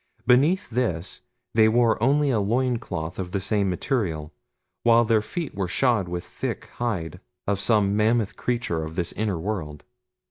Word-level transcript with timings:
Beneath 0.25 0.67
this 0.71 1.21
they 1.53 1.69
wore 1.69 2.01
only 2.01 2.31
a 2.31 2.39
loin 2.39 2.77
cloth 2.77 3.19
of 3.19 3.33
the 3.33 3.39
same 3.39 3.69
material, 3.69 4.33
while 4.81 5.05
their 5.05 5.21
feet 5.21 5.53
were 5.53 5.67
shod 5.67 6.07
with 6.07 6.23
thick 6.23 6.65
hide 6.77 7.19
of 7.45 7.59
some 7.59 7.95
mammoth 7.95 8.35
creature 8.35 8.83
of 8.83 8.95
this 8.95 9.13
inner 9.13 9.37
world. 9.37 9.83